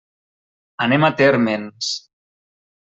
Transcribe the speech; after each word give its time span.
Anem 0.87 1.05
a 1.05 1.11
Térmens. 1.21 1.95